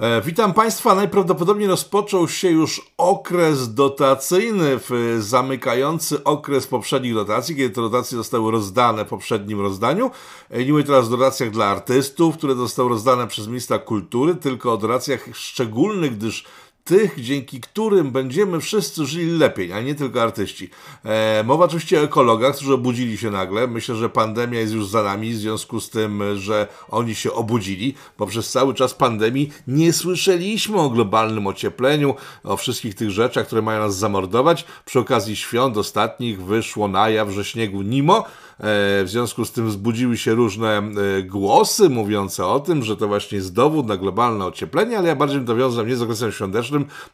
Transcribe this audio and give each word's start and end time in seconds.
E, 0.00 0.22
witam 0.22 0.52
Państwa. 0.54 0.94
Najprawdopodobniej 0.94 1.68
rozpoczął 1.68 2.28
się 2.28 2.50
już 2.50 2.92
okres 2.98 3.74
dotacyjny, 3.74 4.80
zamykający 5.18 6.24
okres 6.24 6.66
poprzednich 6.66 7.14
dotacji, 7.14 7.56
kiedy 7.56 7.74
te 7.74 7.80
dotacje 7.80 8.18
zostały 8.18 8.52
rozdane 8.52 9.04
w 9.04 9.08
poprzednim 9.08 9.60
rozdaniu. 9.60 10.10
E, 10.50 10.64
nie 10.64 10.72
mówię 10.72 10.84
teraz 10.84 11.06
o 11.06 11.10
dotacjach 11.10 11.50
dla 11.50 11.66
artystów, 11.66 12.36
które 12.36 12.54
zostały 12.54 12.88
rozdane 12.88 13.26
przez 13.26 13.46
ministra 13.46 13.78
kultury, 13.78 14.34
tylko 14.34 14.72
o 14.72 14.76
dotacjach 14.76 15.28
szczególnych, 15.32 16.16
gdyż 16.16 16.44
tych, 16.84 17.20
dzięki 17.20 17.60
którym 17.60 18.10
będziemy 18.10 18.60
wszyscy 18.60 19.06
żyli 19.06 19.38
lepiej, 19.38 19.72
a 19.72 19.80
nie 19.80 19.94
tylko 19.94 20.22
artyści. 20.22 20.70
E, 21.04 21.44
mowa 21.44 21.64
oczywiście 21.64 22.00
o 22.00 22.04
ekologach, 22.04 22.56
którzy 22.56 22.74
obudzili 22.74 23.18
się 23.18 23.30
nagle. 23.30 23.66
Myślę, 23.66 23.94
że 23.94 24.08
pandemia 24.08 24.60
jest 24.60 24.72
już 24.72 24.86
za 24.86 25.02
nami, 25.02 25.32
w 25.32 25.36
związku 25.36 25.80
z 25.80 25.90
tym, 25.90 26.22
że 26.36 26.66
oni 26.88 27.14
się 27.14 27.32
obudzili, 27.32 27.94
bo 28.18 28.26
przez 28.26 28.50
cały 28.50 28.74
czas 28.74 28.94
pandemii 28.94 29.52
nie 29.66 29.92
słyszeliśmy 29.92 30.80
o 30.80 30.90
globalnym 30.90 31.46
ociepleniu, 31.46 32.14
o 32.44 32.56
wszystkich 32.56 32.94
tych 32.94 33.10
rzeczach, 33.10 33.46
które 33.46 33.62
mają 33.62 33.80
nas 33.80 33.96
zamordować. 33.96 34.64
Przy 34.84 34.98
okazji 34.98 35.36
świąt 35.36 35.76
ostatnich 35.76 36.42
wyszło 36.42 36.88
na 36.88 37.08
jaw, 37.08 37.30
że 37.30 37.44
śniegu 37.44 37.82
nimo, 37.82 38.24
E, 38.60 39.04
w 39.04 39.08
związku 39.08 39.44
z 39.44 39.52
tym 39.52 39.68
wzbudziły 39.68 40.16
się 40.16 40.34
różne 40.34 40.78
e, 40.78 41.22
głosy 41.22 41.88
mówiące 41.88 42.46
o 42.46 42.60
tym, 42.60 42.84
że 42.84 42.96
to 42.96 43.08
właśnie 43.08 43.38
jest 43.38 43.54
dowód 43.54 43.86
na 43.86 43.96
globalne 43.96 44.46
ocieplenie, 44.46 44.98
ale 44.98 45.08
ja 45.08 45.16
bardziej 45.16 45.44
to 45.44 45.56
wiązał 45.56 45.86
nie 45.86 45.96
z 45.96 46.02
okresem 46.02 46.32
świątecznym, 46.32 46.69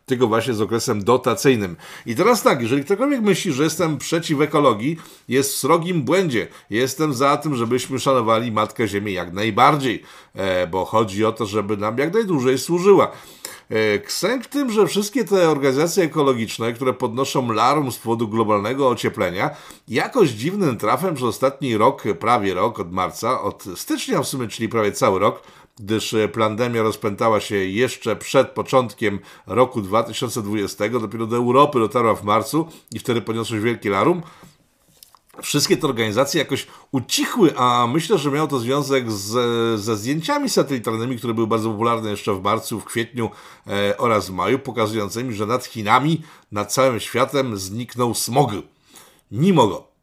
tylko 0.07 0.27
właśnie 0.27 0.55
z 0.55 0.61
okresem 0.61 1.05
dotacyjnym. 1.05 1.77
I 2.07 2.15
teraz 2.15 2.43
tak, 2.43 2.63
jeżeli 2.63 2.85
ktokolwiek 2.85 3.21
myśli, 3.21 3.53
że 3.53 3.65
jestem 3.65 3.99
przeciw 3.99 4.41
ekologii, 4.41 4.97
jest 5.29 5.53
w 5.53 5.57
srogim 5.57 6.03
błędzie. 6.03 6.49
Jestem 6.71 7.15
za 7.15 7.37
tym, 7.37 7.55
żebyśmy 7.55 7.99
szanowali 7.99 8.53
Matkę 8.53 8.89
Ziemię 8.89 9.13
jak 9.13 9.33
najbardziej, 9.33 10.03
e, 10.35 10.67
bo 10.67 10.85
chodzi 10.85 11.25
o 11.25 11.33
to, 11.33 11.47
żeby 11.47 11.77
nam 11.77 11.99
jak 11.99 12.15
najdłużej 12.15 12.59
służyła. 12.59 13.13
E, 13.71 13.99
Ksęk 13.99 14.45
w 14.45 14.49
tym, 14.49 14.73
że 14.73 14.87
wszystkie 14.87 15.25
te 15.25 15.51
organizacje 15.51 16.05
ekologiczne, 16.05 16.73
które 16.73 16.93
podnoszą 16.93 17.53
larm 17.53 17.91
z 17.93 17.99
powodu 17.99 18.29
globalnego 18.29 18.89
ocieplenia, 18.89 19.51
jakoś 19.89 20.31
dziwnym 20.31 20.77
trafem 20.77 21.15
przez 21.15 21.29
ostatni 21.29 21.77
rok, 21.77 22.03
prawie 22.21 22.55
rok 22.55 22.81
od 22.81 22.93
marca, 22.93 23.41
od 23.41 23.65
stycznia 23.77 24.23
w 24.23 24.29
sumie, 24.29 24.49
czyli 24.49 24.69
prawie 24.69 24.93
cały 24.93 25.19
rok, 25.19 25.43
gdyż 25.81 26.15
pandemia 26.33 26.83
rozpętała 26.83 27.41
się 27.41 27.57
jeszcze 27.57 28.17
przed 28.17 28.49
początkiem 28.49 29.19
roku 29.47 29.83
2020, 29.83 30.89
dopiero 30.89 31.27
do 31.27 31.37
Europy 31.37 31.79
dotarła 31.79 32.15
w 32.15 32.25
marcu 32.25 32.69
i 32.93 32.99
wtedy 32.99 33.23
podniosło 33.23 33.57
się 33.57 33.63
wielki 33.63 33.89
larum, 33.89 34.23
wszystkie 35.43 35.77
te 35.77 35.87
organizacje 35.87 36.39
jakoś 36.39 36.67
ucichły, 36.93 37.57
a 37.57 37.87
myślę, 37.87 38.19
że 38.19 38.31
miało 38.31 38.49
to 38.49 38.59
związek 38.59 39.13
z, 39.13 39.31
ze 39.81 39.97
zdjęciami 39.97 40.49
satelitarnymi, 40.49 41.19
które 41.19 41.35
były 41.35 41.47
bardzo 41.47 41.71
popularne 41.71 42.11
jeszcze 42.11 42.35
w 42.35 42.43
marcu, 42.43 42.81
w 42.81 42.85
kwietniu 42.85 43.31
e, 43.67 43.97
oraz 43.99 44.31
maju, 44.31 44.59
pokazującymi, 44.59 45.35
że 45.35 45.47
nad 45.47 45.65
Chinami, 45.65 46.23
nad 46.53 46.73
całym 46.73 47.01
światem 47.01 47.57
zniknął 47.57 48.15
smog. 48.15 48.51
Nie 49.31 49.53
mogą 49.53 49.96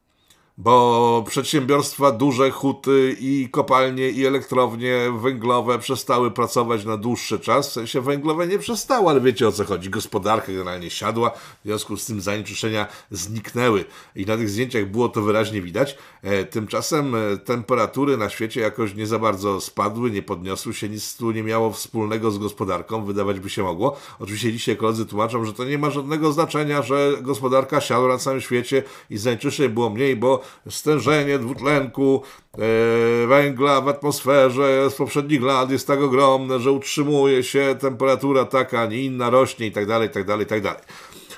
bo 0.58 1.24
przedsiębiorstwa, 1.28 2.12
duże 2.12 2.52
huty 2.52 3.16
i 3.20 3.50
kopalnie 3.52 4.10
i 4.10 4.26
elektrownie 4.26 4.98
węglowe 5.22 5.80
przestały 5.80 6.32
pracować 6.32 6.86
na 6.86 6.98
dłuższy 6.98 7.40
czas. 7.40 7.70
W 7.70 7.74
sensie 7.74 8.02
węglowe 8.02 8.48
nie 8.48 8.60
przestały, 8.60 9.10
ale 9.10 9.22
wiecie 9.22 9.48
o 9.48 9.52
co 9.52 9.66
chodzi. 9.66 9.90
Gospodarka 9.90 10.48
generalnie 10.48 10.90
siadła, 10.90 11.30
w 11.30 11.66
związku 11.66 11.98
z 11.98 12.06
tym 12.06 12.22
zanieczyszczenia 12.22 12.88
zniknęły. 13.12 13.86
I 14.16 14.26
na 14.26 14.38
tych 14.38 14.50
zdjęciach 14.50 14.86
było 14.86 15.10
to 15.10 15.22
wyraźnie 15.22 15.62
widać. 15.62 15.98
E, 16.22 16.44
tymczasem 16.46 17.16
e, 17.16 17.38
temperatury 17.38 18.18
na 18.18 18.30
świecie 18.30 18.62
jakoś 18.62 18.96
nie 18.96 19.08
za 19.08 19.20
bardzo 19.20 19.62
spadły, 19.62 20.12
nie 20.12 20.22
podniosły 20.22 20.74
się, 20.74 20.90
nic 20.90 21.18
tu 21.18 21.32
nie 21.32 21.44
miało 21.44 21.72
wspólnego 21.72 22.32
z 22.32 22.38
gospodarką, 22.38 23.06
wydawać 23.06 23.40
by 23.40 23.50
się 23.50 23.64
mogło. 23.64 23.98
Oczywiście 24.20 24.54
dzisiaj 24.54 24.78
koledzy 24.78 25.06
tłumaczą, 25.06 25.46
że 25.46 25.54
to 25.54 25.64
nie 25.64 25.78
ma 25.78 25.90
żadnego 25.90 26.32
znaczenia, 26.32 26.82
że 26.82 27.12
gospodarka 27.22 27.82
siadła 27.82 28.08
na 28.08 28.18
całym 28.18 28.42
świecie 28.42 28.84
i 29.10 29.18
zanieczyszczeń 29.18 29.70
było 29.70 29.90
mniej, 29.90 30.16
bo 30.16 30.43
stężenie 30.70 31.40
dwutlenku 31.40 32.24
e, 32.54 32.58
węgla 33.28 33.82
w 33.82 33.88
atmosferze 33.88 34.90
z 34.90 34.96
poprzednich 34.96 35.44
lat 35.44 35.72
jest 35.72 35.88
tak 35.88 36.02
ogromne, 36.02 36.60
że 36.60 36.72
utrzymuje 36.72 37.44
się 37.44 37.76
temperatura 37.80 38.46
taka, 38.46 38.82
a 38.82 38.86
nie 38.86 39.04
inna, 39.04 39.30
rośnie 39.30 39.68
i 39.68 39.72
tak 39.72 39.88
tak 40.10 40.26
tak 40.46 40.62
dalej. 40.62 40.82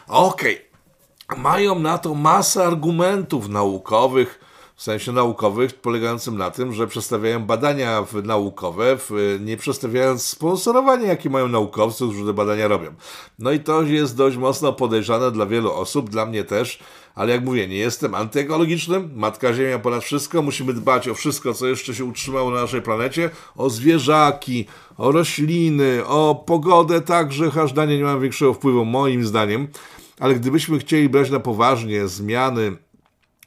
Okej. 0.07 0.55
Okay. 0.55 1.41
Mają 1.41 1.79
na 1.79 1.97
to 1.97 2.13
masę 2.13 2.65
argumentów 2.65 3.49
naukowych, 3.49 4.39
w 4.75 4.83
sensie 4.83 5.11
naukowych, 5.11 5.73
polegającym 5.73 6.37
na 6.37 6.51
tym, 6.51 6.73
że 6.73 6.87
przedstawiają 6.87 7.45
badania 7.45 8.05
naukowe, 8.23 8.97
nie 9.39 9.57
przedstawiając 9.57 10.25
sponsorowania, 10.25 11.07
jakie 11.07 11.29
mają 11.29 11.47
naukowcy, 11.47 12.03
którzy 12.03 12.25
te 12.25 12.33
badania 12.33 12.67
robią. 12.67 12.93
No 13.39 13.51
i 13.51 13.59
to 13.59 13.81
jest 13.81 14.17
dość 14.17 14.37
mocno 14.37 14.73
podejrzane 14.73 15.31
dla 15.31 15.45
wielu 15.45 15.73
osób, 15.73 16.09
dla 16.09 16.25
mnie 16.25 16.43
też, 16.43 16.79
ale 17.15 17.31
jak 17.31 17.45
mówię, 17.45 17.67
nie 17.67 17.77
jestem 17.77 18.15
antyekologicznym, 18.15 19.11
Matka 19.15 19.53
Ziemia 19.53 19.79
ponad 19.79 20.03
wszystko, 20.03 20.41
musimy 20.41 20.73
dbać 20.73 21.07
o 21.07 21.13
wszystko, 21.13 21.53
co 21.53 21.67
jeszcze 21.67 21.95
się 21.95 22.05
utrzymało 22.05 22.51
na 22.51 22.61
naszej 22.61 22.81
planecie, 22.81 23.29
o 23.55 23.69
zwierzaki, 23.69 24.65
o 24.97 25.11
rośliny, 25.11 26.05
o 26.05 26.43
pogodę 26.47 27.01
także, 27.01 27.51
chociaż 27.51 27.73
danie 27.73 27.97
nie 27.97 28.03
ma 28.03 28.19
większego 28.19 28.53
wpływu, 28.53 28.85
moim 28.85 29.25
zdaniem, 29.25 29.67
ale 30.19 30.35
gdybyśmy 30.35 30.79
chcieli 30.79 31.09
brać 31.09 31.29
na 31.29 31.39
poważnie 31.39 32.07
zmiany 32.07 32.77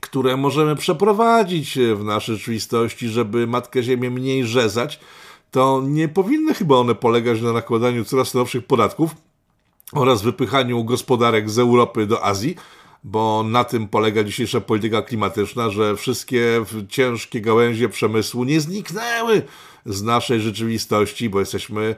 które 0.00 0.36
możemy 0.36 0.76
przeprowadzić 0.76 1.78
w 1.94 2.04
naszej 2.04 2.36
rzeczywistości, 2.36 3.08
żeby 3.08 3.46
Matkę 3.46 3.82
Ziemię 3.82 4.10
mniej 4.10 4.46
rzezać, 4.46 5.00
to 5.50 5.82
nie 5.86 6.08
powinny 6.08 6.54
chyba 6.54 6.76
one 6.76 6.94
polegać 6.94 7.40
na 7.40 7.52
nakładaniu 7.52 8.04
coraz 8.04 8.34
nowszych 8.34 8.66
podatków 8.66 9.10
oraz 9.92 10.22
wypychaniu 10.22 10.84
gospodarek 10.84 11.50
z 11.50 11.58
Europy 11.58 12.06
do 12.06 12.24
Azji, 12.24 12.56
bo 13.04 13.42
na 13.42 13.64
tym 13.64 13.88
polega 13.88 14.24
dzisiejsza 14.24 14.60
polityka 14.60 15.02
klimatyczna, 15.02 15.70
że 15.70 15.96
wszystkie 15.96 16.64
ciężkie 16.88 17.40
gałęzie 17.40 17.88
przemysłu 17.88 18.44
nie 18.44 18.60
zniknęły 18.60 19.42
z 19.86 20.02
naszej 20.02 20.40
rzeczywistości, 20.40 21.30
bo 21.30 21.40
jesteśmy 21.40 21.94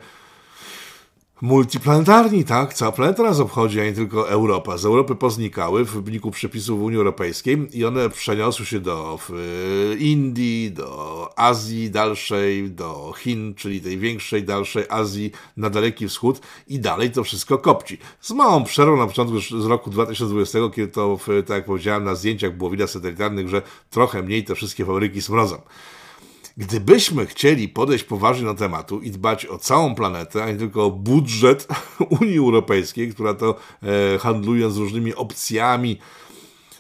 multiplanetarni, 1.43 2.45
tak? 2.45 2.75
Cała 2.75 2.93
planeta 2.93 3.23
nas 3.23 3.41
obchodzi, 3.41 3.81
a 3.81 3.85
nie 3.85 3.93
tylko 3.93 4.29
Europa. 4.29 4.77
Z 4.79 4.85
Europy 4.85 5.15
poznikały 5.15 5.85
w 5.85 5.91
wyniku 5.91 6.31
przepisów 6.31 6.83
Unii 6.83 6.99
Europejskiej 6.99 7.69
i 7.73 7.85
one 7.85 8.11
przeniosły 8.11 8.67
się 8.67 8.81
do 8.81 9.19
Indii, 9.99 10.73
do 10.73 11.31
Azji 11.37 11.91
dalszej, 11.91 12.71
do 12.71 13.13
Chin, 13.19 13.55
czyli 13.55 13.81
tej 13.81 13.99
większej, 13.99 14.45
dalszej 14.45 14.85
Azji 14.89 15.31
na 15.57 15.71
Daleki 15.71 16.09
Wschód 16.09 16.41
i 16.69 16.79
dalej 16.79 17.11
to 17.11 17.25
wszystko 17.25 17.59
kopci. 17.59 17.99
Z 18.21 18.31
małą 18.31 18.65
przerwą 18.65 18.97
na 18.97 19.07
początku 19.07 19.41
z 19.41 19.67
roku 19.67 19.91
2020, 19.91 20.59
kiedy 20.75 20.89
to, 20.89 21.19
tak 21.47 21.57
jak 21.57 21.65
powiedziałem, 21.65 22.05
na 22.05 22.15
zdjęciach 22.15 22.57
było 22.57 22.71
widać 22.71 22.91
satelitarnych, 22.91 23.49
że 23.49 23.63
trochę 23.91 24.23
mniej 24.23 24.45
te 24.45 24.55
wszystkie 24.55 24.85
fabryki 24.85 25.23
smrodzą. 25.23 25.61
Gdybyśmy 26.61 27.27
chcieli 27.27 27.69
podejść 27.69 28.05
poważnie 28.05 28.45
do 28.45 28.55
tematu 28.55 29.01
i 29.01 29.11
dbać 29.11 29.47
o 29.47 29.59
całą 29.59 29.95
planetę, 29.95 30.45
a 30.45 30.51
nie 30.51 30.59
tylko 30.59 30.85
o 30.85 30.91
budżet 30.91 31.69
Unii 32.21 32.39
Europejskiej, 32.39 33.13
która 33.15 33.35
to 33.35 33.55
e, 33.83 34.19
handlując 34.19 34.75
z 34.75 34.79
różnymi 34.79 35.15
opcjami 35.15 35.99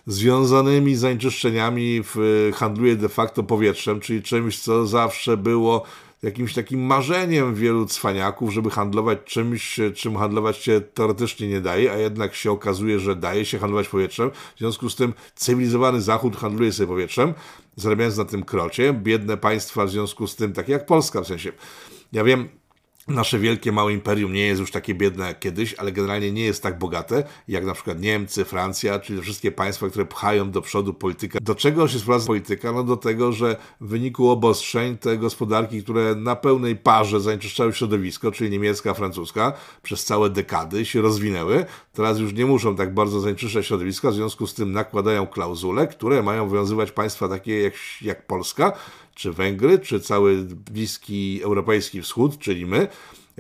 związanymi 0.07 0.95
z 0.95 1.01
zanieczyszczeniami 1.01 2.01
w, 2.05 2.51
handluje 2.55 2.97
de 2.97 3.09
facto 3.09 3.43
powietrzem, 3.43 4.01
czyli 4.01 4.23
czymś, 4.23 4.59
co 4.59 4.87
zawsze 4.87 5.37
było 5.37 5.85
jakimś 6.23 6.55
takim 6.55 6.81
marzeniem 6.81 7.55
wielu 7.55 7.87
cwaniaków, 7.87 8.53
żeby 8.53 8.71
handlować 8.71 9.19
czymś, 9.25 9.81
czym 9.95 10.17
handlować 10.17 10.57
się 10.57 10.81
teoretycznie 10.81 11.49
nie 11.49 11.61
daje, 11.61 11.93
a 11.93 11.97
jednak 11.97 12.35
się 12.35 12.51
okazuje, 12.51 12.99
że 13.01 13.17
daje 13.17 13.45
się 13.45 13.59
handlować 13.59 13.89
powietrzem. 13.89 14.31
W 14.57 14.59
związku 14.59 14.91
z 14.91 14.97
tym 14.97 15.13
cywilizowany 15.35 16.01
Zachód 16.01 16.37
handluje 16.37 16.73
sobie 16.73 16.87
powietrzem, 16.87 17.35
zarabiając 17.81 18.17
na 18.17 18.25
tym 18.25 18.43
krocie. 18.43 18.93
Biedne 18.93 19.37
państwa 19.37 19.85
w 19.85 19.91
związku 19.91 20.27
z 20.27 20.37
tym, 20.37 20.53
takie 20.53 20.73
jak 20.73 20.87
Polska 20.87 21.21
w 21.21 21.27
sensie. 21.27 21.53
Ja 22.13 22.25
wiem, 22.25 22.49
nasze 23.11 23.39
wielkie, 23.39 23.73
małe 23.73 23.93
imperium 23.93 24.33
nie 24.33 24.47
jest 24.47 24.61
już 24.61 24.71
takie 24.71 24.95
biedne 24.95 25.27
jak 25.27 25.41
kiedyś, 25.41 25.75
ale 25.75 25.93
generalnie 25.93 26.33
nie 26.33 26.45
jest 26.45 26.63
tak 26.63 26.79
bogate, 26.79 27.25
jak 27.49 27.65
na 27.65 27.75
przykład 27.75 28.01
Niemcy, 28.01 28.45
Francja, 28.45 28.99
czyli 28.99 29.23
wszystkie 29.23 29.53
państwa, 29.53 29.89
które 29.89 30.07
pchają 30.07 30.51
do 30.51 30.63
przodu 30.63 30.95
politykę. 30.95 31.39
Do 31.43 31.55
czego 31.55 31.89
się 31.89 31.99
sprowadza 31.99 32.27
polityka? 32.27 32.73
No 32.73 32.85
do 32.85 32.97
tego, 32.97 33.33
że 33.33 33.57
w 33.81 33.89
wyniku 33.89 34.31
obostrzeń 34.31 34.99
te 34.99 35.19
gospodarki, 35.19 35.83
które 35.83 36.15
na 36.15 36.37
pełnej 36.37 36.77
parze 36.77 37.21
zanieczyszczały 37.21 37.73
środowisko, 37.73 38.33
czyli 38.33 38.51
niemiecka, 38.51 38.95
francuska, 38.95 39.53
przez 39.83 40.05
całe 40.05 40.31
dekady 40.31 40.85
się 40.85 41.01
rozwinęły, 41.01 41.65
teraz 41.93 42.19
już 42.19 42.33
nie 42.33 42.47
muszą 42.47 42.77
tak 42.77 42.95
bardzo 42.95 43.21
zanieczyszczać 43.21 43.67
środowiska, 43.67 44.11
w 44.11 44.15
związku 44.15 44.47
z 44.47 44.55
tym 44.55 44.73
nakładają 44.73 45.27
klauzule, 45.27 45.87
które 45.87 46.23
mają 46.23 46.43
obowiązywać 46.43 46.93
państwa 46.93 47.29
takie 47.29 47.61
jak, 47.61 47.75
jak 48.03 48.27
Polska, 48.27 48.73
czy 49.15 49.33
Węgry, 49.33 49.79
czy 49.79 50.01
cały 50.01 50.45
bliski 50.45 51.41
europejski 51.43 52.03
wschód, 52.03 52.39
czyli 52.39 52.67
my. 52.67 52.89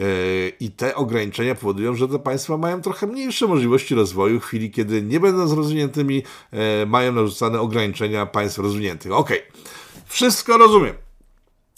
E, 0.00 0.48
I 0.60 0.70
te 0.70 0.94
ograniczenia 0.94 1.54
powodują, 1.54 1.94
że 1.94 2.08
te 2.08 2.18
państwa 2.18 2.56
mają 2.56 2.82
trochę 2.82 3.06
mniejsze 3.06 3.46
możliwości 3.46 3.94
rozwoju 3.94 4.40
w 4.40 4.44
chwili, 4.44 4.70
kiedy 4.70 5.02
nie 5.02 5.20
będąc 5.20 5.52
rozwiniętymi, 5.52 6.22
e, 6.52 6.86
mają 6.86 7.12
narzucane 7.12 7.60
ograniczenia 7.60 8.26
państw 8.26 8.58
rozwiniętych. 8.58 9.12
Ok, 9.12 9.30
wszystko 10.06 10.58
rozumiem. 10.58 10.94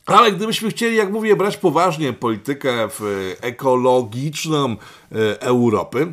Ale 0.07 0.33
gdybyśmy 0.33 0.71
chcieli, 0.71 0.97
jak 0.97 1.13
mówię, 1.13 1.37
brać 1.37 1.57
poważnie 1.57 2.13
politykę 2.13 2.89
ekologiczną 3.41 4.77
Europy, 5.41 6.13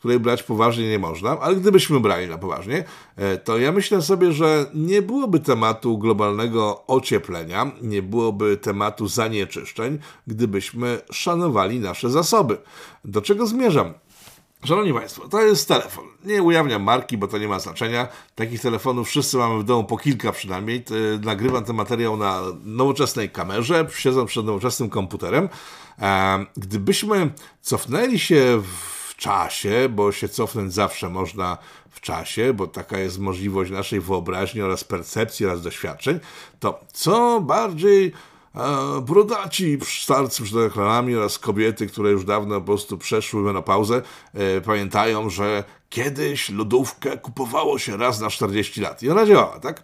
której 0.00 0.20
brać 0.20 0.42
poważnie 0.42 0.88
nie 0.88 0.98
można, 0.98 1.40
ale 1.40 1.56
gdybyśmy 1.56 2.00
brali 2.00 2.28
na 2.28 2.38
poważnie, 2.38 2.84
e, 3.16 3.36
to 3.36 3.58
ja 3.58 3.72
myślę 3.72 4.02
sobie, 4.02 4.32
że 4.32 4.66
nie 4.74 5.02
byłoby 5.02 5.40
tematu 5.40 5.98
globalnego 5.98 6.86
ocieplenia, 6.86 7.70
nie 7.82 8.02
byłoby 8.02 8.56
tematu 8.56 9.08
zanieczyszczeń, 9.08 9.98
gdybyśmy 10.26 11.00
szanowali 11.12 11.80
nasze 11.80 12.10
zasoby. 12.10 12.58
Do 13.04 13.22
czego 13.22 13.46
zmierzam? 13.46 13.94
Szanowni 14.64 14.94
Państwo, 14.94 15.28
to 15.28 15.42
jest 15.42 15.68
telefon. 15.68 16.04
Nie 16.24 16.42
ujawniam 16.42 16.82
marki, 16.82 17.18
bo 17.18 17.28
to 17.28 17.38
nie 17.38 17.48
ma 17.48 17.58
znaczenia. 17.58 18.08
Takich 18.34 18.60
telefonów 18.60 19.08
wszyscy 19.08 19.36
mamy 19.36 19.58
w 19.58 19.64
domu 19.64 19.84
po 19.84 19.98
kilka 19.98 20.32
przynajmniej. 20.32 20.84
Nagrywam 21.22 21.64
ten 21.64 21.76
materiał 21.76 22.16
na 22.16 22.42
nowoczesnej 22.64 23.30
kamerze, 23.30 23.86
siedzę 23.94 24.26
przed 24.26 24.46
nowoczesnym 24.46 24.90
komputerem. 24.90 25.48
E, 25.98 26.46
gdybyśmy 26.56 27.30
cofnęli 27.62 28.18
się 28.18 28.62
w 28.62 28.99
czasie, 29.20 29.88
bo 29.90 30.12
się 30.12 30.28
cofnąć 30.28 30.72
zawsze 30.74 31.08
można 31.08 31.58
w 31.90 32.00
czasie, 32.00 32.54
bo 32.54 32.66
taka 32.66 32.98
jest 32.98 33.18
możliwość 33.18 33.70
naszej 33.70 34.00
wyobraźni 34.00 34.62
oraz 34.62 34.84
percepcji 34.84 35.46
oraz 35.46 35.62
doświadczeń, 35.62 36.20
to 36.60 36.80
co 36.92 37.40
bardziej 37.40 38.12
e, 38.54 39.00
brudaci 39.00 39.78
starcy 40.02 40.42
przed 40.42 40.56
reklamami 40.56 41.16
oraz 41.16 41.38
kobiety, 41.38 41.86
które 41.86 42.10
już 42.10 42.24
dawno 42.24 42.60
po 42.60 42.66
prostu 42.66 42.98
przeszły 42.98 43.42
menopauzę, 43.42 44.02
e, 44.34 44.60
pamiętają, 44.60 45.30
że 45.30 45.64
kiedyś 45.90 46.50
lodówkę 46.50 47.18
kupowało 47.18 47.78
się 47.78 47.96
raz 47.96 48.20
na 48.20 48.30
40 48.30 48.80
lat 48.80 49.02
i 49.02 49.10
ona 49.10 49.26
działała, 49.26 49.60
tak? 49.60 49.82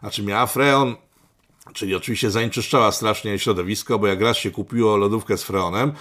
Znaczy 0.00 0.22
miała 0.22 0.46
freon, 0.46 0.96
czyli 1.72 1.94
oczywiście 1.94 2.30
zanieczyszczała 2.30 2.92
strasznie 2.92 3.38
środowisko, 3.38 3.98
bo 3.98 4.06
jak 4.06 4.20
raz 4.20 4.36
się 4.36 4.50
kupiło 4.50 4.96
lodówkę 4.96 5.38
z 5.38 5.42
freonem, 5.42 5.92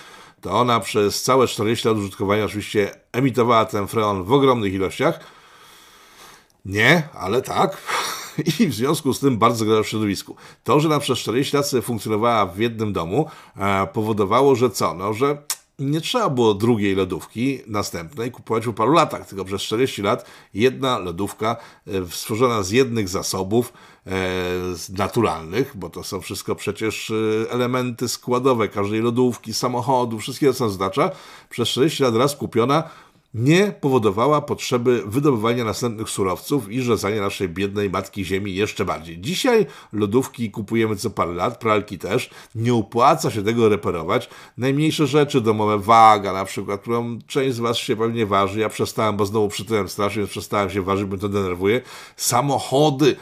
to 0.46 0.52
ona 0.52 0.80
przez 0.80 1.24
całe 1.24 1.48
40 1.48 1.88
lat 1.88 1.98
użytkowania 1.98 2.46
oczywiście 2.46 2.92
emitowała 3.12 3.66
ten 3.66 3.88
freon 3.88 4.24
w 4.24 4.32
ogromnych 4.32 4.74
ilościach. 4.74 5.20
Nie, 6.66 7.10
ale 7.14 7.42
tak. 7.42 7.78
I 8.60 8.68
w 8.68 8.74
związku 8.74 9.14
z 9.14 9.20
tym 9.20 9.38
bardzo 9.38 9.66
gra 9.66 9.84
w 9.84 9.88
środowisku. 9.88 10.36
To, 10.64 10.80
że 10.80 10.90
na 10.90 11.00
przez 11.00 11.20
40 11.20 11.58
lat 11.58 11.72
funkcjonowała 11.82 12.46
w 12.46 12.60
jednym 12.60 12.94
domu, 12.94 13.30
e, 13.58 13.88
powodowało, 13.88 14.56
że 14.56 14.70
co? 14.70 14.94
No, 14.94 15.14
że 15.14 15.38
nie 15.80 16.02
trzeba 16.02 16.30
było 16.30 16.54
drugiej 16.54 16.96
lodówki 16.96 17.60
następnej 17.68 18.32
kupować 18.32 18.66
po 18.66 18.74
paru 18.74 18.94
latach, 18.94 19.28
tylko 19.28 19.46
przez 19.46 19.62
40 19.62 20.02
lat 20.02 20.26
jedna 20.54 21.00
lodówka 21.00 21.58
e, 21.88 21.92
stworzona 22.10 22.64
z 22.64 22.72
jednych 22.72 23.10
zasobów 23.10 23.74
e, 24.08 24.12
naturalnych, 24.98 25.78
bo 25.78 25.90
to 25.90 26.04
są 26.04 26.22
wszystko 26.22 26.56
przecież 26.56 27.12
e, 27.12 27.52
elementy 27.52 28.08
składowe 28.08 28.68
każdej 28.68 29.02
lodówki, 29.02 29.54
samochodu, 29.54 30.20
wszystkiego 30.20 30.54
co 30.54 30.66
oznacza, 30.66 31.12
przez 31.50 31.70
40 31.70 32.04
lat 32.04 32.16
raz 32.16 32.36
kupiona 32.36 32.84
nie 33.36 33.74
powodowała 33.82 34.42
potrzeby 34.42 35.04
wydobywania 35.06 35.64
następnych 35.64 36.10
surowców 36.10 36.72
i 36.72 36.82
rzezania 36.82 37.22
naszej 37.22 37.50
biednej 37.50 37.90
matki 37.90 38.26
ziemi 38.26 38.56
jeszcze 38.56 38.86
bardziej. 38.86 39.22
Dzisiaj 39.22 39.66
lodówki 39.94 40.52
kupujemy 40.52 40.96
co 40.96 41.10
parę 41.10 41.34
lat, 41.34 41.60
pralki 41.60 42.00
też, 42.00 42.30
nie 42.56 42.74
opłaca 42.74 43.32
się 43.32 43.44
tego 43.44 43.70
reperować. 43.70 44.30
Najmniejsze 44.58 45.08
rzeczy 45.08 45.42
domowe, 45.42 45.80
waga 45.80 46.34
na 46.34 46.46
przykład, 46.46 46.82
którą 46.82 47.20
część 47.28 47.56
z 47.56 47.60
Was 47.60 47.78
się 47.78 47.96
pewnie 47.96 48.26
waży, 48.26 48.60
ja 48.60 48.70
przestałem, 48.70 49.18
bo 49.18 49.26
znowu 49.26 49.48
przytyłem 49.48 49.90
strasznie, 49.90 50.20
więc 50.20 50.32
przestałem 50.32 50.70
się 50.70 50.82
ważyć, 50.82 51.06
bo 51.06 51.18
to 51.18 51.30
denerwuje. 51.30 51.82
Samochody, 52.16 53.16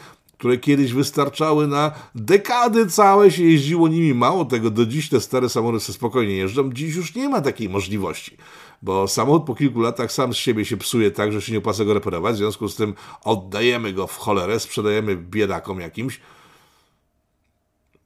które 0.44 0.58
kiedyś 0.58 0.92
wystarczały 0.92 1.66
na 1.66 1.92
dekady 2.14 2.86
całe, 2.86 3.30
się 3.30 3.44
jeździło 3.44 3.88
nimi. 3.88 4.14
Mało 4.14 4.44
tego, 4.44 4.70
do 4.70 4.86
dziś 4.86 5.08
te 5.08 5.20
stare 5.20 5.48
sobie 5.48 5.80
spokojnie 5.80 6.36
jeżdżą. 6.36 6.72
Dziś 6.72 6.96
już 6.96 7.14
nie 7.14 7.28
ma 7.28 7.40
takiej 7.40 7.68
możliwości 7.68 8.36
bo 8.82 9.08
samochód 9.08 9.44
po 9.44 9.54
kilku 9.54 9.80
latach 9.80 10.12
sam 10.12 10.34
z 10.34 10.36
siebie 10.36 10.64
się 10.64 10.76
psuje 10.76 11.10
tak, 11.10 11.32
że 11.32 11.42
się 11.42 11.52
nie 11.52 11.58
opłaca 11.58 11.84
go 11.84 11.94
reperować, 11.94 12.34
w 12.34 12.38
związku 12.38 12.68
z 12.68 12.76
tym 12.76 12.94
oddajemy 13.22 13.92
go 13.92 14.06
w 14.06 14.16
cholerę, 14.16 14.60
sprzedajemy 14.60 15.16
biedakom 15.16 15.80
jakimś. 15.80 16.20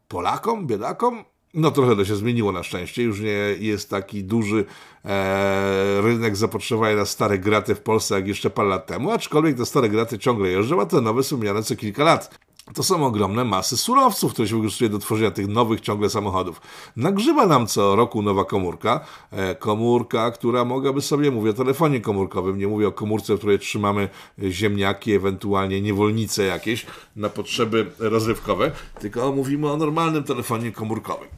Polakom? 0.08 0.67
Biedakom? 0.67 1.25
No 1.54 1.70
trochę 1.70 1.96
to 1.96 2.04
się 2.04 2.16
zmieniło 2.16 2.52
na 2.52 2.62
szczęście, 2.62 3.02
już 3.02 3.20
nie 3.20 3.56
jest 3.58 3.90
taki 3.90 4.24
duży 4.24 4.64
e, 5.04 6.00
rynek 6.02 6.36
zapotrzebowania 6.36 6.96
na 6.96 7.04
stare 7.04 7.38
graty 7.38 7.74
w 7.74 7.80
Polsce 7.80 8.14
jak 8.14 8.28
jeszcze 8.28 8.50
parę 8.50 8.68
lat 8.68 8.86
temu, 8.86 9.10
aczkolwiek 9.10 9.56
te 9.56 9.66
stare 9.66 9.88
graty 9.88 10.18
ciągle 10.18 10.48
jeżdżą, 10.48 10.80
a 10.80 10.86
te 10.86 11.00
nowe 11.00 11.22
są 11.22 11.38
miane 11.38 11.62
co 11.62 11.76
kilka 11.76 12.04
lat 12.04 12.38
to 12.74 12.82
są 12.82 13.06
ogromne 13.06 13.44
masy 13.44 13.76
surowców, 13.76 14.32
które 14.32 14.48
się 14.48 14.56
wykorzystuje 14.56 14.90
do 14.90 14.98
tworzenia 14.98 15.30
tych 15.30 15.48
nowych 15.48 15.80
ciągle 15.80 16.10
samochodów. 16.10 16.60
Nagrzywa 16.96 17.46
nam 17.46 17.66
co 17.66 17.96
roku 17.96 18.22
nowa 18.22 18.44
komórka, 18.44 19.00
e, 19.30 19.54
komórka, 19.54 20.30
która 20.30 20.64
mogłaby 20.64 21.00
sobie, 21.00 21.30
mówię 21.30 21.50
o 21.50 21.54
telefonie 21.54 22.00
komórkowym, 22.00 22.58
nie 22.58 22.68
mówię 22.68 22.88
o 22.88 22.92
komórce, 22.92 23.34
w 23.34 23.38
której 23.38 23.58
trzymamy 23.58 24.08
ziemniaki, 24.50 25.12
ewentualnie 25.12 25.80
niewolnice 25.80 26.44
jakieś 26.44 26.86
na 27.16 27.28
potrzeby 27.28 27.86
rozrywkowe, 27.98 28.70
tylko 29.00 29.32
mówimy 29.32 29.70
o 29.70 29.76
normalnym 29.76 30.24
telefonie 30.24 30.72
komórkowym. 30.72 31.28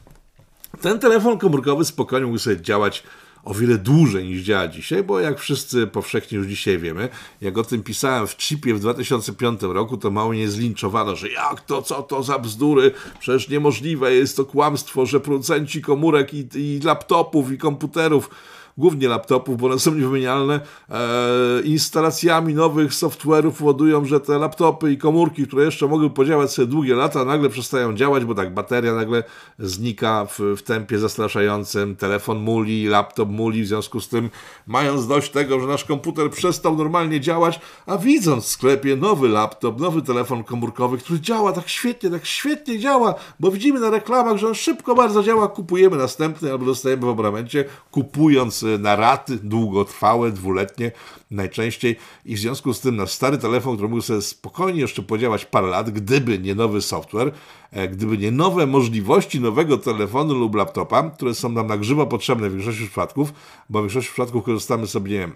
Ten 0.81 0.99
telefon 0.99 1.39
komórkowy 1.39 1.85
spokojnie 1.85 2.27
mógł 2.27 2.39
sobie 2.39 2.61
działać 2.61 3.03
o 3.45 3.55
wiele 3.55 3.79
dłużej 3.79 4.29
niż 4.29 4.43
działa 4.43 4.69
dzisiaj, 4.69 5.05
bo 5.05 5.21
jak 5.21 5.39
wszyscy 5.39 5.87
powszechnie 5.87 6.39
już 6.39 6.47
dzisiaj 6.47 6.79
wiemy, 6.79 7.09
jak 7.41 7.59
o 7.59 7.65
tym 7.65 7.83
pisałem 7.83 8.27
w 8.27 8.37
chipie 8.37 8.75
w 8.75 8.81
2005 8.81 9.63
roku, 9.63 9.97
to 9.97 10.11
mało 10.11 10.35
nie 10.35 10.49
zlinczowano, 10.49 11.17
że 11.17 11.29
jak 11.29 11.61
to, 11.61 11.83
co 11.83 12.03
to 12.03 12.23
za 12.23 12.39
bzdury, 12.39 12.91
przecież 13.21 13.49
niemożliwe 13.49 14.15
jest 14.15 14.37
to 14.37 14.45
kłamstwo, 14.45 15.07
że 15.07 15.21
producenci 15.21 15.83
komórek 15.83 16.35
i, 16.35 16.49
i 16.55 16.81
laptopów 16.85 17.53
i 17.53 17.59
komputerów 17.59 18.31
głównie 18.81 19.09
laptopów, 19.09 19.57
bo 19.59 19.67
one 19.67 19.79
są 19.79 19.95
niewymienialne, 19.95 20.61
e, 20.91 21.63
instalacjami 21.65 22.55
nowych 22.55 22.93
software'ów 22.93 23.53
powodują, 23.53 24.05
że 24.05 24.21
te 24.21 24.39
laptopy 24.39 24.93
i 24.93 24.99
komórki, 24.99 25.47
które 25.47 25.65
jeszcze 25.65 25.87
mogły 25.87 26.11
podziałać 26.11 26.53
sobie 26.53 26.69
długie 26.69 26.95
lata, 26.95 27.25
nagle 27.25 27.49
przestają 27.49 27.95
działać, 27.95 28.25
bo 28.25 28.35
tak 28.35 28.55
bateria 28.55 28.95
nagle 28.95 29.25
znika 29.59 30.27
w, 30.27 30.39
w 30.57 30.63
tempie 30.63 30.99
zastraszającym, 30.99 31.97
telefon 31.97 32.39
muli, 32.39 32.87
laptop 32.87 33.29
muli, 33.29 33.63
w 33.63 33.67
związku 33.67 34.01
z 34.01 34.09
tym 34.09 34.31
mając 34.67 35.07
dość 35.07 35.31
tego, 35.31 35.61
że 35.61 35.67
nasz 35.67 35.85
komputer 35.85 36.31
przestał 36.31 36.77
normalnie 36.77 37.21
działać, 37.21 37.61
a 37.87 37.99
widząc 37.99 38.45
w 38.45 38.49
sklepie 38.49 38.97
nowy 38.97 39.29
laptop, 39.29 39.81
nowy 39.81 40.03
telefon 40.03 40.45
komórkowy, 40.45 40.99
który 40.99 41.21
działa 41.21 41.53
tak 41.53 41.69
świetnie, 41.69 42.11
tak 42.11 42.27
świetnie 42.27 42.79
działa, 42.79 43.15
bo 43.41 43.51
widzimy 43.51 43.81
na 43.81 43.91
reklamach, 43.91 44.37
że 44.37 44.49
on 44.49 44.55
szybko 44.55 44.95
bardzo 44.95 45.23
działa, 45.23 45.49
kupujemy 45.49 45.97
następny 45.97 46.51
albo 46.53 46.65
dostajemy 46.65 47.07
w 47.07 47.09
abonamencie, 47.09 47.65
kupując 47.91 48.65
na 48.79 48.97
raty 48.97 49.39
długotrwałe, 49.43 50.33
dwuletnie 50.33 50.93
najczęściej. 51.31 51.97
I 52.25 52.35
w 52.35 52.39
związku 52.39 52.75
z 52.75 52.81
tym 52.81 52.97
nasz 52.97 53.11
stary 53.11 53.39
telefon, 53.39 53.75
który 53.75 53.89
mógł 53.89 54.03
sobie 54.03 54.23
spokojnie 54.23 54.81
jeszcze 54.81 55.03
podziałać 55.03 55.45
parę 55.45 55.67
lat, 55.67 55.91
gdyby 55.91 56.39
nie 56.39 56.55
nowy 56.55 56.83
software, 56.83 57.33
e, 57.73 57.89
gdyby 57.89 58.19
nie 58.19 58.31
nowe 58.31 58.67
możliwości 58.67 59.41
nowego 59.41 59.79
telefonu 59.79 60.35
lub 60.35 60.55
laptopa, 60.55 61.11
które 61.11 61.35
są 61.35 61.49
nam 61.49 61.67
na 61.67 61.77
grzybo 61.77 62.07
potrzebne 62.07 62.51
w 62.51 62.53
większości 62.53 62.85
przypadków, 62.85 63.33
bo 63.71 63.79
w 63.79 63.83
większości 63.83 64.13
przypadków 64.13 64.45
korzystamy 64.45 64.87
sobie, 64.87 65.13
nie 65.13 65.19
wiem, 65.19 65.33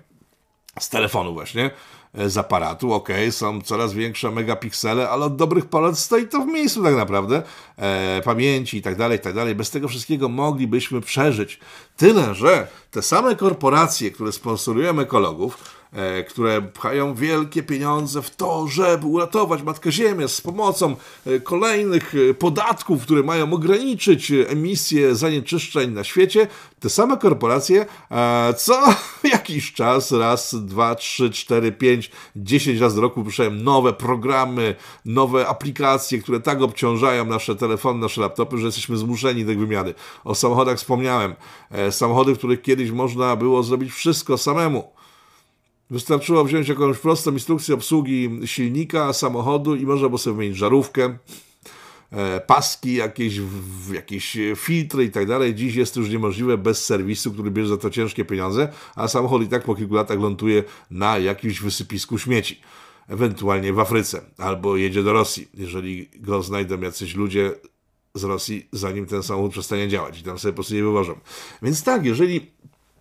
z 0.80 0.88
telefonu 0.88 1.32
właśnie, 1.32 1.70
e, 2.14 2.30
z 2.30 2.38
aparatu, 2.38 2.92
ok, 2.92 3.08
są 3.30 3.60
coraz 3.60 3.92
większe 3.92 4.30
megapiksele, 4.30 5.10
ale 5.10 5.24
od 5.24 5.36
dobrych 5.36 5.66
paru 5.66 5.84
lat 5.84 5.98
stoi 5.98 6.28
to 6.28 6.40
w 6.40 6.46
miejscu 6.46 6.82
tak 6.82 6.94
naprawdę, 6.94 7.42
e, 7.76 8.22
pamięci 8.24 8.76
i 8.76 8.82
tak 8.82 8.96
dalej, 8.96 9.18
i 9.18 9.20
tak 9.20 9.34
dalej. 9.34 9.54
Bez 9.54 9.70
tego 9.70 9.88
wszystkiego 9.88 10.28
moglibyśmy 10.28 11.00
przeżyć. 11.00 11.58
Tyle, 11.96 12.34
że 12.34 12.68
te 12.90 13.02
same 13.02 13.36
korporacje, 13.36 14.10
które 14.10 14.32
sponsorują 14.32 15.00
ekologów, 15.00 15.83
które 16.28 16.62
pchają 16.62 17.14
wielkie 17.14 17.62
pieniądze 17.62 18.22
w 18.22 18.36
to, 18.36 18.68
żeby 18.68 19.06
uratować 19.06 19.62
Matkę 19.62 19.92
Ziemię 19.92 20.28
z 20.28 20.40
pomocą 20.40 20.96
e, 21.26 21.40
kolejnych 21.40 22.14
e, 22.30 22.34
podatków, 22.34 23.02
które 23.02 23.22
mają 23.22 23.52
ograniczyć 23.52 24.32
emisję 24.48 25.14
zanieczyszczeń 25.14 25.90
na 25.90 26.04
świecie, 26.04 26.46
te 26.80 26.90
same 26.90 27.16
korporacje 27.16 27.86
co 28.56 28.94
jakiś 29.34 29.72
czas, 29.72 30.12
raz, 30.12 30.54
dwa, 30.54 30.94
trzy, 30.94 31.30
cztery, 31.30 31.72
pięć, 31.72 32.10
dziesięć 32.36 32.80
razy 32.80 32.96
do 32.96 33.02
roku 33.02 33.20
wypuszczają 33.20 33.50
nowe 33.50 33.92
programy, 33.92 34.74
nowe 35.04 35.48
aplikacje, 35.48 36.18
które 36.18 36.40
tak 36.40 36.62
obciążają 36.62 37.24
nasze 37.24 37.56
telefony, 37.56 38.00
nasze 38.00 38.20
laptopy, 38.20 38.58
że 38.58 38.66
jesteśmy 38.66 38.96
zmuszeni 38.96 39.44
do 39.44 39.52
ich 39.52 39.58
wymiany. 39.58 39.94
O 40.24 40.34
samochodach 40.34 40.76
wspomniałem. 40.76 41.34
Samochody, 41.90 42.34
w 42.34 42.38
których 42.38 42.62
kiedyś 42.62 42.90
można 42.90 43.36
było 43.36 43.62
zrobić 43.62 43.92
wszystko 43.92 44.38
samemu. 44.38 44.94
Wystarczyło 45.90 46.44
wziąć 46.44 46.68
jakąś 46.68 46.98
prostą 46.98 47.32
instrukcję 47.32 47.74
obsługi 47.74 48.30
silnika, 48.44 49.12
samochodu 49.12 49.76
i 49.76 49.86
można 49.86 50.08
było 50.08 50.18
sobie 50.18 50.36
wymienić 50.36 50.58
żarówkę, 50.58 51.18
e, 52.10 52.40
paski, 52.40 52.94
jakieś, 52.94 53.40
jakieś 53.92 54.36
filtry 54.56 55.04
i 55.04 55.10
tak 55.10 55.26
dalej. 55.26 55.54
Dziś 55.54 55.74
jest 55.74 55.94
to 55.94 56.00
już 56.00 56.10
niemożliwe 56.10 56.58
bez 56.58 56.84
serwisu, 56.84 57.32
który 57.32 57.50
bierze 57.50 57.68
za 57.68 57.76
to 57.76 57.90
ciężkie 57.90 58.24
pieniądze, 58.24 58.72
a 58.94 59.08
samochód 59.08 59.42
i 59.42 59.48
tak 59.48 59.64
po 59.64 59.74
kilku 59.74 59.94
latach 59.94 60.20
ląduje 60.20 60.64
na 60.90 61.18
jakimś 61.18 61.60
wysypisku 61.60 62.18
śmieci. 62.18 62.60
Ewentualnie 63.08 63.72
w 63.72 63.80
Afryce, 63.80 64.20
albo 64.38 64.76
jedzie 64.76 65.02
do 65.02 65.12
Rosji, 65.12 65.48
jeżeli 65.54 66.10
go 66.16 66.42
znajdą 66.42 66.80
jacyś 66.80 67.14
ludzie 67.14 67.52
z 68.14 68.24
Rosji, 68.24 68.68
zanim 68.72 69.06
ten 69.06 69.22
samochód 69.22 69.52
przestanie 69.52 69.88
działać 69.88 70.20
i 70.20 70.22
tam 70.22 70.38
sobie 70.38 70.52
po 70.52 70.56
prostu 70.56 70.74
nie 70.74 70.82
wywożą. 70.82 71.20
Więc 71.62 71.82
tak, 71.82 72.04
jeżeli 72.04 72.54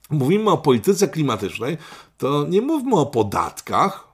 mówimy 0.10 0.52
o 0.52 0.58
polityce 0.58 1.08
klimatycznej, 1.08 1.78
to 2.18 2.46
nie 2.50 2.62
mówmy 2.62 2.96
o 2.96 3.06
podatkach, 3.06 4.08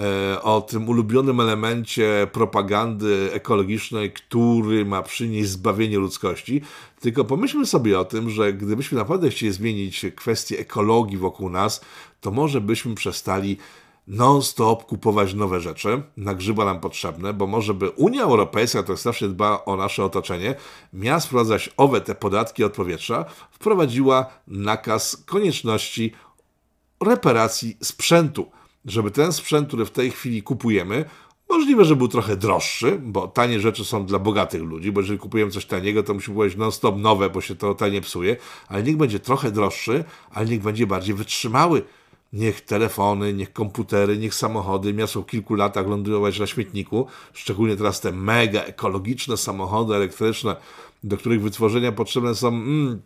e, 0.00 0.42
o 0.42 0.60
tym 0.60 0.88
ulubionym 0.88 1.40
elemencie 1.40 2.26
propagandy 2.32 3.30
ekologicznej, 3.32 4.12
który 4.12 4.84
ma 4.84 5.02
przynieść 5.02 5.48
zbawienie 5.50 5.98
ludzkości, 5.98 6.62
tylko 7.00 7.24
pomyślmy 7.24 7.66
sobie 7.66 8.00
o 8.00 8.04
tym, 8.04 8.30
że 8.30 8.52
gdybyśmy 8.52 8.98
naprawdę 8.98 9.30
chcieli 9.30 9.52
zmienić 9.52 10.06
kwestię 10.16 10.58
ekologii 10.58 11.18
wokół 11.18 11.50
nas, 11.50 11.80
to 12.20 12.30
może 12.30 12.60
byśmy 12.60 12.94
przestali 12.94 13.56
non-stop 14.06 14.84
kupować 14.84 15.34
nowe 15.34 15.60
rzeczy. 15.60 16.02
Na 16.16 16.34
grzyba 16.34 16.64
nam 16.64 16.80
potrzebne, 16.80 17.32
bo 17.32 17.46
może 17.46 17.74
by 17.74 17.90
Unia 17.90 18.22
Europejska, 18.22 18.82
która 18.82 18.98
strasznie 18.98 19.28
dba 19.28 19.64
o 19.64 19.76
nasze 19.76 20.04
otoczenie, 20.04 20.54
miała 20.92 21.20
sprowadzać 21.20 21.70
owe 21.76 22.00
te 22.00 22.14
podatki 22.14 22.64
od 22.64 22.72
powietrza, 22.72 23.24
wprowadziła 23.50 24.26
nakaz 24.46 25.22
konieczności 25.26 26.12
reparacji 27.00 27.76
sprzętu, 27.82 28.50
żeby 28.84 29.10
ten 29.10 29.32
sprzęt, 29.32 29.68
który 29.68 29.84
w 29.84 29.90
tej 29.90 30.10
chwili 30.10 30.42
kupujemy, 30.42 31.04
Możliwe, 31.48 31.84
że 31.84 31.96
był 31.96 32.08
trochę 32.08 32.36
droższy, 32.36 32.98
bo 33.02 33.28
tanie 33.28 33.60
rzeczy 33.60 33.84
są 33.84 34.06
dla 34.06 34.18
bogatych 34.18 34.62
ludzi, 34.62 34.92
bo 34.92 35.00
jeżeli 35.00 35.18
kupujemy 35.18 35.50
coś 35.50 35.66
taniego, 35.66 36.02
to 36.02 36.14
musimy 36.14 36.34
kupować 36.34 36.56
non-stop 36.56 36.96
nowe, 36.98 37.30
bo 37.30 37.40
się 37.40 37.54
to 37.54 37.74
tanie 37.74 38.00
psuje, 38.00 38.36
ale 38.68 38.82
niech 38.82 38.96
będzie 38.96 39.20
trochę 39.20 39.50
droższy, 39.50 40.04
ale 40.30 40.46
niech 40.46 40.62
będzie 40.62 40.86
bardziej 40.86 41.14
wytrzymały, 41.14 41.82
Niech 42.36 42.60
telefony, 42.60 43.32
niech 43.32 43.52
komputery, 43.52 44.18
niech 44.18 44.34
samochody. 44.34 44.94
Miasto 44.94 45.22
w 45.22 45.26
kilku 45.26 45.54
latach 45.54 45.88
lądować 45.88 46.38
na 46.38 46.46
śmietniku, 46.46 47.06
szczególnie 47.32 47.76
teraz 47.76 48.00
te 48.00 48.12
mega 48.12 48.60
ekologiczne 48.60 49.36
samochody 49.36 49.94
elektryczne, 49.94 50.56
do 51.04 51.16
których 51.16 51.42
wytworzenia 51.42 51.92
potrzebne 51.92 52.34
są 52.34 52.48
mm, 52.48 53.02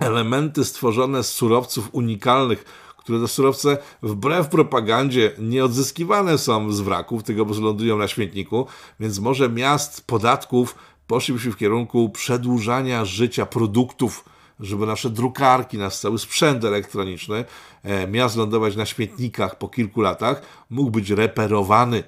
elementy 0.00 0.64
stworzone 0.64 1.22
z 1.22 1.28
surowców 1.28 1.88
unikalnych, 1.92 2.64
które 3.08 3.20
to 3.20 3.28
surowce 3.28 3.78
wbrew 4.02 4.48
propagandzie 4.48 5.32
nie 5.38 5.64
odzyskiwane 5.64 6.38
są 6.38 6.72
z 6.72 6.80
wraków, 6.80 7.22
tylko 7.22 7.46
po 7.46 7.60
lądują 7.60 7.98
na 7.98 8.08
śmietniku, 8.08 8.66
więc 9.00 9.18
może 9.18 9.48
miast 9.48 10.06
podatków 10.06 10.74
poszlibyśmy 11.06 11.52
w 11.52 11.56
kierunku 11.56 12.08
przedłużania 12.08 13.04
życia 13.04 13.46
produktów, 13.46 14.24
żeby 14.60 14.86
nasze 14.86 15.10
drukarki, 15.10 15.78
nasz 15.78 15.96
cały 15.96 16.18
sprzęt 16.18 16.64
elektroniczny 16.64 17.44
e, 17.82 18.06
miał 18.06 18.28
lądować 18.36 18.76
na 18.76 18.86
śmietnikach 18.86 19.58
po 19.58 19.68
kilku 19.68 20.00
latach, 20.00 20.42
mógł 20.70 20.90
być 20.90 21.10
reperowany 21.10 22.02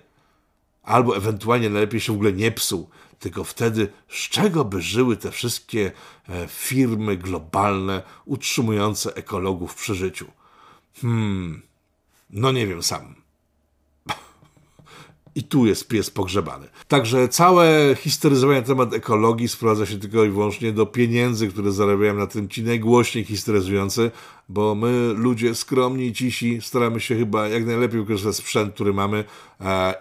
albo 0.83 1.17
ewentualnie 1.17 1.71
najlepiej 1.71 2.01
się 2.01 2.13
w 2.13 2.17
ogóle 2.17 2.33
nie 2.33 2.51
psuł. 2.53 2.89
Tylko 3.19 3.45
wtedy 3.45 3.93
z 4.09 4.29
czego 4.29 4.65
by 4.65 4.83
żyły 4.83 5.17
te 5.17 5.31
wszystkie 5.31 5.93
e, 6.29 6.49
firmy 6.49 7.17
globalne 7.17 8.03
utrzymujące 8.25 9.15
ekologów 9.15 9.75
przy 9.75 9.95
życiu? 9.95 10.27
Hmm, 11.01 11.63
no 12.31 12.53
nie 12.53 12.67
wiem 12.67 12.83
sam. 12.83 13.20
I 15.35 15.43
tu 15.43 15.67
jest 15.67 15.89
pies 15.89 16.11
pogrzebany. 16.11 16.67
Także 16.89 17.29
całe 17.29 17.97
historyzowanie 17.99 18.61
na 18.61 18.67
temat 18.67 18.95
ekologii 18.95 19.49
sprowadza 19.49 19.87
się 19.87 19.99
tylko 19.99 20.25
i 20.25 20.31
wyłącznie 20.31 20.73
do 20.73 20.87
pieniędzy, 20.87 21.49
które 21.49 21.73
zarabiają 21.73 22.15
na 22.15 22.27
tym 22.27 22.49
ci 22.49 22.63
najgłośniej 22.63 23.25
historyzujący, 23.25 24.11
bo 24.49 24.75
my, 24.75 25.13
ludzie 25.17 25.55
skromni 25.55 26.07
i 26.07 26.13
cisi, 26.13 26.59
staramy 26.63 27.01
się 27.01 27.17
chyba 27.17 27.49
jak 27.49 27.67
najlepiej 27.67 28.01
wykorzystać 28.01 28.37
sprzęt, 28.37 28.75
który 28.75 28.93
mamy 28.93 29.25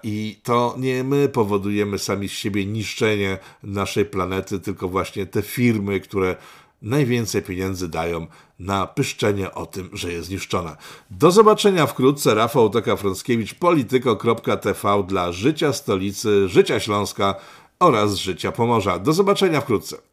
i 0.03 0.39
to 0.43 0.75
nie 0.77 1.03
my 1.03 1.29
powodujemy 1.29 1.99
sami 1.99 2.29
z 2.29 2.31
siebie 2.31 2.65
niszczenie 2.65 3.37
naszej 3.63 4.05
planety, 4.05 4.59
tylko 4.59 4.89
właśnie 4.89 5.25
te 5.25 5.41
firmy, 5.41 5.99
które 5.99 6.35
najwięcej 6.81 7.41
pieniędzy 7.41 7.89
dają 7.89 8.27
na 8.59 8.87
pyszczenie 8.87 9.53
o 9.53 9.65
tym, 9.65 9.89
że 9.93 10.11
jest 10.11 10.27
zniszczona. 10.27 10.77
Do 11.11 11.31
zobaczenia 11.31 11.87
wkrótce. 11.87 12.35
Rafał 12.35 12.69
Taka-Frąckiewicz, 12.69 13.53
polityko.tv 13.53 15.03
dla 15.07 15.31
życia 15.31 15.73
stolicy, 15.73 16.47
życia 16.47 16.79
Śląska 16.79 17.35
oraz 17.79 18.15
życia 18.15 18.51
Pomorza. 18.51 18.99
Do 18.99 19.13
zobaczenia 19.13 19.61
wkrótce. 19.61 20.08